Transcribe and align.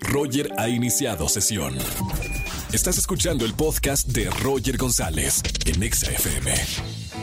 Roger 0.00 0.50
ha 0.58 0.68
iniciado 0.68 1.28
sesión. 1.28 1.74
Estás 2.72 2.98
escuchando 2.98 3.44
el 3.44 3.54
podcast 3.54 4.08
de 4.08 4.28
Roger 4.42 4.76
González 4.76 5.42
en 5.64 5.92
XFM. 5.92 6.52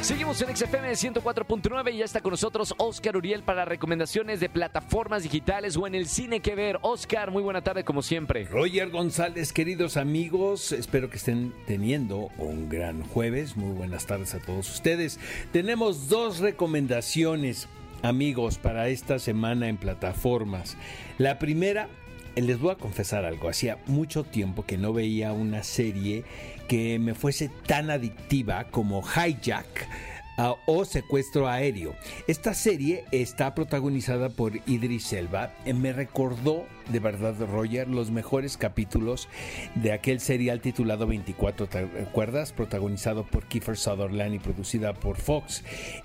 Seguimos 0.01 0.41
en 0.41 0.55
XFM 0.55 0.91
104.9 0.91 1.93
y 1.93 1.97
ya 1.97 2.05
está 2.05 2.21
con 2.21 2.31
nosotros 2.31 2.73
Oscar 2.77 3.17
Uriel 3.17 3.43
para 3.43 3.65
recomendaciones 3.65 4.39
de 4.39 4.49
plataformas 4.49 5.23
digitales 5.23 5.77
o 5.77 5.87
en 5.87 5.95
el 5.95 6.07
cine 6.07 6.39
que 6.39 6.55
ver. 6.55 6.79
Oscar, 6.81 7.31
muy 7.31 7.43
buena 7.43 7.61
tarde 7.61 7.83
como 7.83 8.01
siempre. 8.01 8.45
Roger 8.45 8.89
González, 8.89 9.53
queridos 9.53 9.97
amigos, 9.97 10.71
espero 10.71 11.09
que 11.09 11.17
estén 11.17 11.53
teniendo 11.67 12.29
un 12.37 12.69
gran 12.69 13.03
jueves. 13.03 13.55
Muy 13.55 13.73
buenas 13.73 14.05
tardes 14.05 14.33
a 14.35 14.39
todos 14.39 14.69
ustedes. 14.69 15.19
Tenemos 15.51 16.09
dos 16.09 16.39
recomendaciones, 16.39 17.67
amigos, 18.01 18.57
para 18.57 18.89
esta 18.89 19.19
semana 19.19 19.69
en 19.69 19.77
plataformas. 19.77 20.77
La 21.17 21.39
primera, 21.39 21.87
les 22.35 22.59
voy 22.59 22.71
a 22.71 22.75
confesar 22.75 23.25
algo, 23.25 23.49
hacía 23.49 23.77
mucho 23.85 24.23
tiempo 24.23 24.65
que 24.65 24.77
no 24.77 24.93
veía 24.93 25.33
una 25.33 25.63
serie 25.63 26.23
que 26.67 26.97
me 26.99 27.13
fuese 27.13 27.49
tan 27.67 27.89
adictiva 27.89 28.65
como 28.65 29.01
Hijack. 29.01 29.87
O 30.37 30.85
Secuestro 30.85 31.47
Aéreo. 31.47 31.95
Esta 32.27 32.53
serie 32.53 33.05
está 33.11 33.53
protagonizada 33.53 34.29
por 34.29 34.55
Idris 34.67 35.13
Elba. 35.13 35.51
Eh, 35.65 35.73
me 35.73 35.93
recordó, 35.93 36.65
de 36.89 36.99
verdad, 36.99 37.35
Roger, 37.51 37.87
los 37.87 38.11
mejores 38.11 38.57
capítulos 38.57 39.29
de 39.75 39.91
aquel 39.91 40.19
serial 40.19 40.59
titulado 40.61 41.05
24, 41.07 41.67
¿te 41.67 41.85
recuerdas? 41.85 42.51
Protagonizado 42.51 43.25
por 43.25 43.45
Kiefer 43.45 43.77
Sutherland 43.77 44.35
y 44.35 44.39
producida 44.39 44.93
por 44.93 45.17
Fox. 45.17 45.63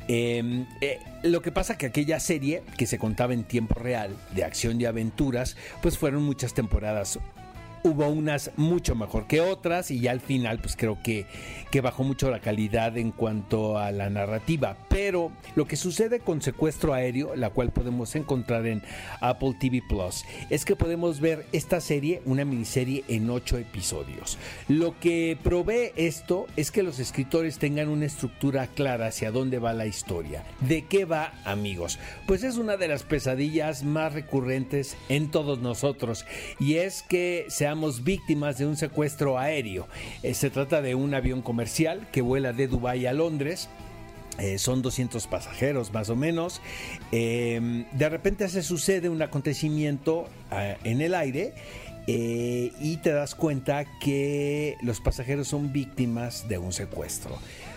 Eh, 0.09 0.65
eh, 0.81 0.99
lo 1.23 1.43
que 1.43 1.53
pasa 1.53 1.79
que 1.79 1.87
aquella 1.87 2.21
serie, 2.21 2.63
que 2.77 2.87
se 2.87 2.99
contaba 2.99 3.35
en 3.35 3.45
tiempo 3.45 3.75
real, 3.75 4.15
de 4.35 4.45
acción 4.45 4.81
y 4.81 4.85
aventuras, 4.85 5.57
pues 5.83 5.99
fueron 5.99 6.23
muchas 6.23 6.55
temporadas 6.55 7.19
hubo 7.83 8.09
unas 8.09 8.51
mucho 8.57 8.95
mejor 8.95 9.27
que 9.27 9.41
otras 9.41 9.91
y 9.91 10.01
ya 10.01 10.11
al 10.11 10.21
final 10.21 10.59
pues 10.59 10.77
creo 10.77 10.99
que, 11.03 11.27
que 11.71 11.81
bajó 11.81 12.05
mucho 12.05 12.31
la 12.31 12.41
calidad 12.41 12.97
en 12.99 13.13
cuanto 13.13 13.79
a 13.79 13.93
la 13.93 14.11
narrativa. 14.11 14.77
Pero 14.89 15.33
lo 15.55 15.67
que 15.67 15.77
sucede 15.77 16.21
con 16.21 16.43
Secuestro 16.43 16.95
Aéreo, 16.95 17.37
la 17.37 17.51
cual 17.51 17.71
podemos 17.71 18.15
encontrar 18.17 18.67
en 18.67 18.83
Apple 19.21 19.55
TV 19.59 19.83
Plus, 19.89 20.25
es 20.51 20.65
que 20.65 20.77
podemos 20.77 21.21
ver 21.21 21.47
esta 21.53 21.81
serie, 21.81 22.23
una 22.25 22.45
miniserie 22.45 23.05
en 23.09 23.31
ocho 23.31 23.59
episodios. 23.59 24.39
Lo 24.69 24.99
que 24.99 25.39
provee 25.43 25.93
esto 25.97 26.47
es 26.57 26.71
que 26.71 26.83
los 26.83 26.99
escritores 26.99 27.59
tengan 27.59 27.89
una 27.89 28.07
estructura 28.07 28.67
clara 28.67 29.07
hacia 29.07 29.31
dónde 29.31 29.59
va 29.59 29.73
la 29.73 29.87
historia. 29.87 30.45
¿De 30.61 30.87
qué 30.87 31.05
va, 31.05 31.33
amigos? 31.45 31.99
Pues 32.27 32.43
es 32.43 32.57
una 32.57 32.77
de 32.77 32.89
las 32.89 33.03
pesadillas 33.03 33.83
más 33.85 34.13
recurrentes 34.13 34.97
en 35.09 35.31
todos 35.31 35.61
nosotros 35.61 36.25
y 36.59 36.75
es 36.75 37.03
que 37.03 37.47
víctimas 38.03 38.59
de 38.59 38.67
un 38.67 38.77
secuestro 38.77 39.39
aéreo. 39.39 39.89
Eh, 40.23 40.35
se 40.35 40.51
trata 40.51 40.83
de 40.83 40.95
un 40.95 41.15
avión 41.15 41.43
comercial 41.43 42.07
que 42.13 42.23
vuela 42.23 42.53
de 42.53 42.69
Dubái 42.69 43.07
a 43.07 43.13
Londres 43.13 43.69
eh, 44.39 44.59
son 44.59 44.83
200 44.83 45.27
pasajeros 45.27 45.93
más 45.93 46.11
o 46.11 46.17
menos. 46.17 46.61
Eh, 47.11 47.85
de 47.91 48.09
repente 48.09 48.49
se 48.49 48.63
sucede 48.63 49.09
un 49.09 49.21
acontecimiento 49.21 50.29
eh, 50.53 50.77
en 50.85 51.01
el 51.01 51.15
aire 51.15 51.55
y 52.11 52.97
te 53.03 53.11
das 53.11 53.35
cuenta 53.35 53.85
que 54.01 54.79
los 54.81 54.99
pasajeros 54.99 55.49
son 55.49 55.75
víctimas 55.75 56.49
de 56.49 56.57
un 56.57 56.73
secuestro. 56.73 57.37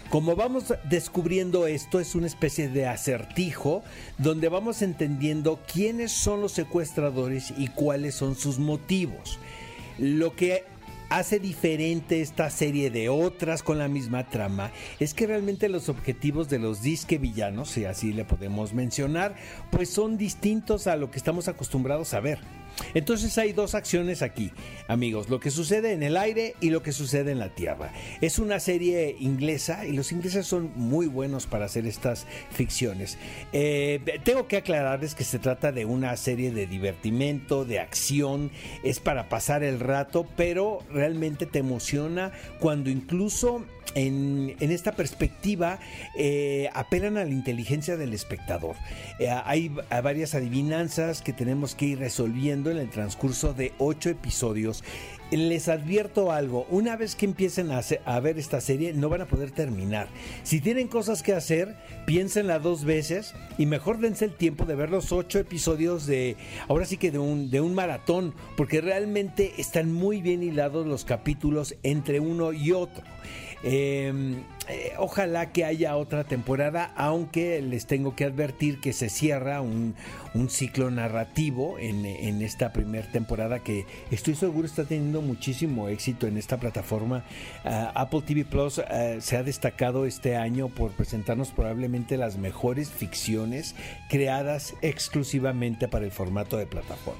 Como 0.09 0.37
vamos 0.37 0.73
descubriendo 0.89 1.67
esto, 1.67 1.99
es 1.99 2.15
una 2.15 2.27
especie 2.27 2.69
de 2.69 2.85
acertijo 2.85 3.83
donde 4.17 4.47
vamos 4.47 4.83
entendiendo 4.83 5.59
quiénes 5.69 6.13
son 6.13 6.39
los 6.39 6.53
secuestradores 6.53 7.53
y 7.57 7.67
cuáles 7.67 8.15
son 8.15 8.37
sus 8.37 8.57
motivos. 8.57 9.37
Lo 10.01 10.35
que 10.35 10.63
hace 11.09 11.39
diferente 11.39 12.21
esta 12.21 12.49
serie 12.49 12.89
de 12.89 13.07
otras 13.09 13.61
con 13.61 13.77
la 13.77 13.87
misma 13.87 14.27
trama 14.27 14.71
es 14.99 15.13
que 15.13 15.27
realmente 15.27 15.69
los 15.69 15.89
objetivos 15.89 16.49
de 16.49 16.57
los 16.57 16.81
disque 16.81 17.19
villanos, 17.19 17.69
si 17.69 17.85
así 17.85 18.11
le 18.11 18.25
podemos 18.25 18.73
mencionar, 18.73 19.35
pues 19.69 19.91
son 19.91 20.17
distintos 20.17 20.87
a 20.87 20.95
lo 20.95 21.11
que 21.11 21.19
estamos 21.19 21.47
acostumbrados 21.47 22.15
a 22.15 22.19
ver. 22.19 22.39
Entonces 22.93 23.37
hay 23.37 23.53
dos 23.53 23.75
acciones 23.75 24.21
aquí, 24.21 24.51
amigos, 24.87 25.29
lo 25.29 25.39
que 25.39 25.51
sucede 25.51 25.93
en 25.93 26.03
el 26.03 26.17
aire 26.17 26.55
y 26.59 26.69
lo 26.69 26.81
que 26.83 26.91
sucede 26.91 27.31
en 27.31 27.39
la 27.39 27.49
tierra. 27.49 27.91
Es 28.21 28.39
una 28.39 28.59
serie 28.59 29.15
inglesa 29.19 29.85
y 29.85 29.93
los 29.93 30.11
ingleses 30.11 30.45
son 30.45 30.71
muy 30.75 31.07
buenos 31.07 31.47
para 31.47 31.65
hacer 31.65 31.85
estas 31.85 32.25
ficciones. 32.51 33.17
Eh, 33.53 33.99
tengo 34.23 34.47
que 34.47 34.57
aclararles 34.57 35.15
que 35.15 35.23
se 35.23 35.39
trata 35.39 35.71
de 35.71 35.85
una 35.85 36.15
serie 36.17 36.51
de 36.51 36.67
divertimento, 36.67 37.65
de 37.65 37.79
acción, 37.79 38.51
es 38.83 38.99
para 38.99 39.29
pasar 39.29 39.63
el 39.63 39.79
rato, 39.79 40.27
pero 40.35 40.79
realmente 40.91 41.45
te 41.45 41.59
emociona 41.59 42.31
cuando 42.59 42.89
incluso 42.89 43.63
en, 43.95 44.55
en, 44.59 44.71
esta 44.71 44.93
perspectiva 44.93 45.79
eh, 46.15 46.69
apelan 46.73 47.17
a 47.17 47.23
la 47.23 47.29
inteligencia 47.29 47.97
del 47.97 48.13
espectador. 48.13 48.75
Eh, 49.19 49.29
hay 49.29 49.69
varias 49.69 50.35
adivinanzas 50.35 51.21
que 51.21 51.33
tenemos 51.33 51.75
que 51.75 51.85
ir 51.85 51.99
resolviendo 51.99 52.71
en 52.71 52.77
el 52.77 52.89
transcurso 52.89 53.53
de 53.53 53.73
ocho 53.77 54.09
episodios. 54.09 54.83
Les 55.31 55.69
advierto 55.69 56.31
algo, 56.31 56.67
una 56.69 56.97
vez 56.97 57.15
que 57.15 57.25
empiecen 57.25 57.71
a, 57.71 58.19
ver 58.19 58.37
esta 58.37 58.59
serie 58.59 58.93
no 58.93 59.07
van 59.07 59.21
a 59.21 59.27
poder 59.27 59.51
terminar. 59.51 60.09
Si 60.43 60.59
tienen 60.59 60.89
cosas 60.89 61.23
que 61.23 61.33
hacer, 61.33 61.77
piénsenla 62.05 62.59
dos 62.59 62.83
veces 62.83 63.33
y 63.57 63.65
mejor 63.65 63.99
dense 63.99 64.25
el 64.25 64.35
tiempo 64.35 64.65
de 64.65 64.75
ver 64.75 64.89
los 64.89 65.13
ocho 65.13 65.39
episodios 65.39 66.05
de, 66.05 66.35
ahora 66.67 66.85
sí 66.85 66.97
que 66.97 67.11
de 67.11 67.19
un, 67.19 67.49
de 67.49 67.61
un 67.61 67.73
maratón, 67.73 68.33
porque 68.57 68.81
realmente 68.81 69.53
están 69.57 69.93
muy 69.93 70.21
bien 70.21 70.43
hilados 70.43 70.85
los 70.85 71.05
capítulos 71.05 71.75
entre 71.83 72.19
uno 72.19 72.51
y 72.51 72.73
otro. 72.73 73.03
Eh, 73.63 74.43
eh, 74.71 74.93
ojalá 74.97 75.51
que 75.51 75.65
haya 75.65 75.97
otra 75.97 76.23
temporada, 76.23 76.91
aunque 76.95 77.61
les 77.61 77.85
tengo 77.85 78.15
que 78.15 78.23
advertir 78.23 78.79
que 78.79 78.93
se 78.93 79.09
cierra 79.09 79.61
un, 79.61 79.95
ciclo 80.47 80.89
narrativo 80.89 81.77
en, 81.77 82.41
esta 82.41 82.71
primera 82.71 83.05
temporada 83.11 83.59
que 83.59 83.85
estoy 84.11 84.35
seguro 84.35 84.65
está 84.65 84.85
teniendo 84.85 85.21
muchísimo 85.21 85.89
éxito 85.89 86.25
en 86.25 86.37
esta 86.37 86.57
plataforma. 86.57 87.25
Uh, 87.65 87.91
Apple 87.93 88.21
TV 88.25 88.45
Plus 88.45 88.77
uh, 88.77 89.19
se 89.19 89.35
ha 89.35 89.43
destacado 89.43 90.05
este 90.05 90.37
año 90.37 90.69
por 90.69 90.91
presentarnos 90.91 91.51
probablemente 91.51 92.15
las 92.15 92.37
mejores 92.37 92.89
ficciones 92.89 93.75
creadas 94.09 94.73
exclusivamente 94.81 95.89
para 95.89 96.05
el 96.05 96.11
formato 96.11 96.57
de 96.57 96.65
plataforma. 96.65 97.19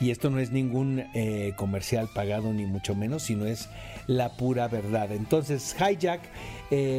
Y 0.00 0.10
esto 0.10 0.30
no 0.30 0.38
es 0.38 0.50
ningún 0.50 1.04
eh, 1.14 1.52
comercial 1.56 2.08
pagado 2.14 2.52
ni 2.52 2.66
mucho 2.66 2.94
menos, 2.94 3.24
sino 3.24 3.46
es 3.46 3.68
la 4.06 4.36
pura 4.36 4.68
verdad. 4.68 5.12
Entonces, 5.12 5.74
Hijack, 5.78 6.20
eh, 6.70 6.89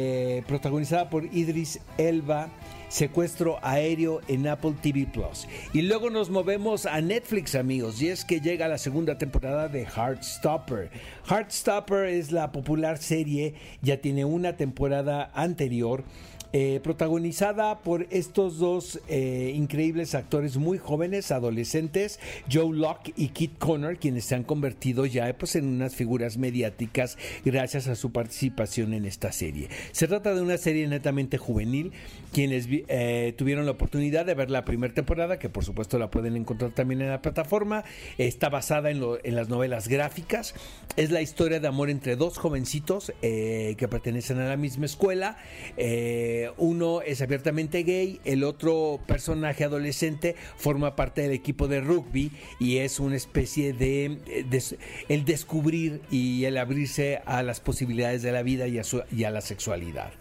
protagonizada 0.46 1.08
por 1.10 1.24
Idris 1.24 1.80
Elba, 1.98 2.48
secuestro 2.88 3.58
aéreo 3.62 4.20
en 4.28 4.46
Apple 4.46 4.74
TV 4.80 5.06
Plus. 5.06 5.48
Y 5.72 5.82
luego 5.82 6.10
nos 6.10 6.28
movemos 6.28 6.84
a 6.86 7.00
Netflix, 7.00 7.54
amigos, 7.54 8.02
y 8.02 8.08
es 8.08 8.24
que 8.24 8.40
llega 8.40 8.68
la 8.68 8.78
segunda 8.78 9.16
temporada 9.16 9.68
de 9.68 9.84
Heartstopper. 9.86 10.90
Heartstopper 11.28 12.06
es 12.06 12.32
la 12.32 12.52
popular 12.52 12.98
serie, 12.98 13.54
ya 13.80 13.96
tiene 13.96 14.24
una 14.24 14.56
temporada 14.56 15.30
anterior. 15.34 16.04
Eh, 16.54 16.80
protagonizada 16.82 17.78
por 17.78 18.06
estos 18.10 18.58
dos 18.58 19.00
eh, 19.08 19.52
increíbles 19.54 20.14
actores 20.14 20.58
muy 20.58 20.76
jóvenes, 20.76 21.32
adolescentes, 21.32 22.20
Joe 22.52 22.76
Locke 22.76 23.14
y 23.16 23.28
Kit 23.28 23.56
Connor, 23.56 23.96
quienes 23.96 24.26
se 24.26 24.34
han 24.34 24.44
convertido 24.44 25.06
ya 25.06 25.34
pues, 25.38 25.56
en 25.56 25.64
unas 25.64 25.94
figuras 25.94 26.36
mediáticas 26.36 27.16
gracias 27.42 27.88
a 27.88 27.94
su 27.94 28.12
participación 28.12 28.92
en 28.92 29.06
esta 29.06 29.32
serie. 29.32 29.68
Se 29.92 30.06
trata 30.06 30.34
de 30.34 30.42
una 30.42 30.58
serie 30.58 30.86
netamente 30.88 31.38
juvenil, 31.38 31.92
quienes 32.34 32.68
eh, 32.70 33.32
tuvieron 33.38 33.64
la 33.64 33.72
oportunidad 33.72 34.26
de 34.26 34.34
ver 34.34 34.50
la 34.50 34.66
primera 34.66 34.92
temporada, 34.92 35.38
que 35.38 35.48
por 35.48 35.64
supuesto 35.64 35.98
la 35.98 36.10
pueden 36.10 36.36
encontrar 36.36 36.72
también 36.72 37.00
en 37.00 37.08
la 37.08 37.22
plataforma, 37.22 37.82
está 38.18 38.50
basada 38.50 38.90
en, 38.90 39.00
lo, 39.00 39.24
en 39.24 39.36
las 39.36 39.48
novelas 39.48 39.88
gráficas, 39.88 40.54
es 40.96 41.10
la 41.10 41.22
historia 41.22 41.60
de 41.60 41.68
amor 41.68 41.88
entre 41.88 42.16
dos 42.16 42.36
jovencitos 42.36 43.10
que 43.22 43.88
pertenecen 43.90 44.38
a 44.38 44.48
la 44.48 44.58
misma 44.58 44.84
escuela, 44.84 45.38
uno 46.56 47.02
es 47.02 47.22
abiertamente 47.22 47.82
gay, 47.82 48.20
el 48.24 48.44
otro 48.44 49.00
personaje 49.06 49.64
adolescente 49.64 50.36
forma 50.56 50.96
parte 50.96 51.22
del 51.22 51.32
equipo 51.32 51.68
de 51.68 51.80
rugby 51.80 52.30
y 52.58 52.78
es 52.78 53.00
una 53.00 53.16
especie 53.16 53.72
de, 53.72 54.44
de 54.48 54.62
el 55.08 55.24
descubrir 55.24 56.00
y 56.10 56.44
el 56.44 56.56
abrirse 56.58 57.22
a 57.24 57.42
las 57.42 57.60
posibilidades 57.60 58.22
de 58.22 58.32
la 58.32 58.42
vida 58.42 58.66
y 58.68 58.78
a, 59.24 59.30
la 59.30 59.40
sexualidad. 59.40 60.12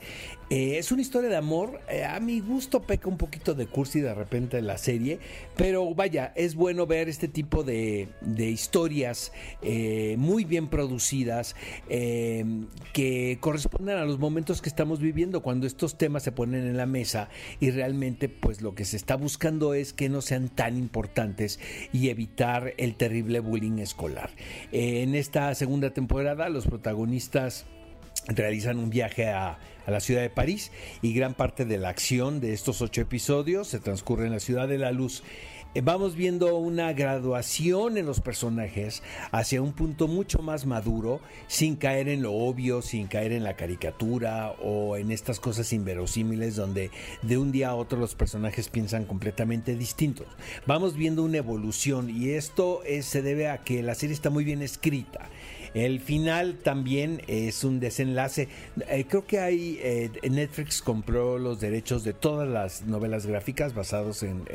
Eh, 0.50 0.77
es 0.77 0.91
una 0.91 1.01
historia 1.01 1.29
de 1.29 1.38
amor. 1.38 1.79
Eh, 1.89 2.03
a 2.03 2.19
mi 2.19 2.41
gusto 2.41 2.81
peca 2.81 3.07
un 3.07 3.18
poquito 3.18 3.53
de 3.53 3.68
cursi 3.68 4.01
de 4.01 4.13
repente 4.13 4.62
la 4.62 4.77
serie, 4.77 5.19
pero 5.56 5.94
vaya, 5.95 6.33
es 6.35 6.56
bueno 6.56 6.85
ver 6.85 7.07
este 7.07 7.29
tipo 7.29 7.63
de, 7.63 8.09
historias 8.38 9.31
eh, 9.62 10.15
muy 10.18 10.44
bien 10.44 10.68
producidas 10.68 11.56
que 11.88 13.38
corresponden 13.39 13.97
a 13.97 14.03
los 14.03 14.19
momentos 14.19 14.62
que 14.62 14.68
estamos 14.68 15.00
viviendo 15.00 15.41
cuando 15.41 15.68
estos 15.68 15.97
temas 15.97 16.11
se 16.19 16.31
ponen 16.31 16.68
en 16.68 16.78
la 16.78 16.86
mesa 16.86 17.30
y 17.60 17.72
realmente 17.72 18.30
pues 18.30 18.62
lo 18.62 18.75
que 18.75 18.86
se 18.86 18.98
está 18.98 19.16
buscando 19.16 19.74
es 19.74 19.94
que 19.94 20.10
no 20.10 20.22
sean 20.22 20.50
tan 20.50 20.78
importantes 20.78 21.60
y 21.94 22.10
evitar 22.10 22.74
el 22.78 22.96
terrible 22.96 23.40
bullying 23.40 23.80
escolar. 23.80 24.31
en 24.72 25.16
esta 25.16 25.54
segunda 25.56 25.92
temporada 25.92 26.50
los 26.50 26.68
protagonistas 26.68 27.66
realizan 28.28 28.78
un 28.78 28.90
viaje 28.90 29.30
a, 29.30 29.60
la 29.88 30.00
ciudad 30.00 30.22
de 30.22 30.30
París 30.30 30.72
y 31.02 31.13
gran 31.13 31.34
parte 31.34 31.66
de 31.66 31.78
la 31.78 31.90
acción 31.90 32.40
de 32.40 32.54
estos 32.54 32.81
ocho 32.81 33.02
episodios 33.02 33.68
se 33.68 33.80
transcurre 33.80 34.28
en 34.28 34.31
la 34.31 34.40
ciudad 34.40 34.68
de 34.68 34.78
la 34.78 34.92
luz. 34.92 35.24
Eh, 35.73 35.79
vamos 35.79 36.15
viendo 36.15 36.57
una 36.57 36.91
graduación 36.91 37.97
en 37.97 38.06
los 38.06 38.19
personajes 38.19 39.01
hacia 39.31 39.62
un 39.62 39.71
punto 39.71 40.09
mucho 40.09 40.39
más 40.39 40.65
maduro, 40.65 41.21
sin 41.47 41.77
caer 41.77 42.09
en 42.09 42.21
lo 42.21 42.33
obvio, 42.33 42.81
sin 42.81 43.07
caer 43.07 43.31
en 43.31 43.45
la 43.45 43.56
caricatura 43.56 44.51
o 44.62 44.97
en 44.97 45.12
estas 45.12 45.39
cosas 45.39 45.71
inverosímiles 45.71 46.57
donde 46.57 46.91
de 47.21 47.38
un 47.38 47.53
día 47.53 47.69
a 47.69 47.75
otro 47.75 47.97
los 48.00 48.15
personajes 48.15 48.68
piensan 48.68 49.06
completamente 49.06 49.77
distintos. 49.77 50.27
Vamos 50.65 50.97
viendo 50.97 51.23
una 51.23 51.38
evolución 51.38 52.09
y 52.09 52.31
esto 52.31 52.81
se 53.01 53.21
debe 53.21 53.47
a 53.47 53.59
que 53.59 53.81
la 53.81 53.95
serie 53.95 54.13
está 54.13 54.29
muy 54.29 54.44
bien 54.44 54.62
escrita 54.62 55.29
el 55.73 56.00
final 56.01 56.59
también 56.63 57.21
es 57.27 57.63
un 57.63 57.79
desenlace. 57.79 58.50
Eh, 58.89 59.06
creo 59.07 59.25
que 59.25 59.39
hay 59.39 59.79
eh, 59.81 60.12
Netflix 60.29 60.81
compró 60.81 61.38
los 61.38 61.59
derechos 61.59 62.03
de 62.03 62.13
todas 62.13 62.47
las 62.47 62.83
novelas 62.83 63.25
gráficas 63.25 63.73
basados 63.73 64.23
en, 64.23 64.45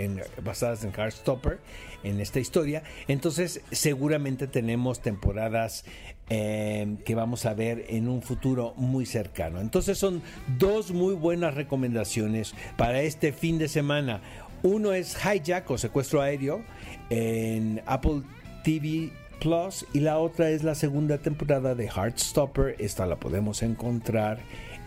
basadas 0.44 0.84
en 0.84 0.92
Heartstopper 0.92 1.58
en 2.04 2.20
esta 2.20 2.38
historia. 2.38 2.82
Entonces 3.08 3.62
seguramente 3.70 4.46
tenemos 4.46 5.00
temporadas 5.00 5.84
eh, 6.28 6.96
que 7.04 7.14
vamos 7.14 7.46
a 7.46 7.54
ver 7.54 7.86
en 7.88 8.08
un 8.08 8.20
futuro 8.20 8.74
muy 8.76 9.06
cercano. 9.06 9.60
Entonces 9.60 9.98
son 9.98 10.22
dos 10.58 10.90
muy 10.90 11.14
buenas 11.14 11.54
recomendaciones 11.54 12.54
para 12.76 13.00
este 13.02 13.32
fin 13.32 13.58
de 13.58 13.68
semana. 13.68 14.20
Uno 14.62 14.92
es 14.92 15.16
Hijack 15.16 15.70
o 15.70 15.78
secuestro 15.78 16.20
aéreo 16.20 16.62
en 17.10 17.82
Apple 17.86 18.22
TV 18.64 19.12
Plus 19.40 19.86
y 19.92 20.00
la 20.00 20.18
otra 20.18 20.50
es 20.50 20.62
la 20.62 20.74
segunda 20.74 21.18
temporada 21.18 21.74
de 21.74 21.86
Heartstopper. 21.86 22.76
Esta 22.78 23.06
la 23.06 23.16
podemos 23.16 23.62
encontrar 23.62 24.40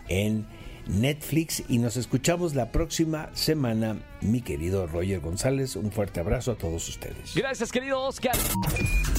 en 0.08 0.46
Netflix 0.86 1.62
y 1.68 1.78
nos 1.78 1.96
escuchamos 1.96 2.54
la 2.54 2.72
próxima 2.72 3.30
semana, 3.34 3.98
mi 4.20 4.40
querido 4.40 4.86
Roger 4.86 5.20
González. 5.20 5.76
Un 5.76 5.92
fuerte 5.92 6.20
abrazo 6.20 6.52
a 6.52 6.54
todos 6.56 6.88
ustedes. 6.88 7.34
Gracias, 7.34 7.70
querido 7.70 8.02
Oscar. 8.02 8.36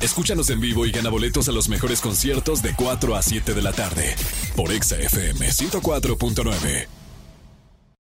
Escúchanos 0.00 0.50
en 0.50 0.60
vivo 0.60 0.86
y 0.86 0.90
gana 0.90 1.10
boletos 1.10 1.48
a 1.48 1.52
los 1.52 1.68
mejores 1.68 2.00
conciertos 2.00 2.62
de 2.62 2.74
4 2.74 3.16
a 3.16 3.22
7 3.22 3.54
de 3.54 3.62
la 3.62 3.72
tarde 3.72 4.14
por 4.56 4.72
Exa 4.72 4.96
FM 4.98 5.48
104.9. 5.48 7.03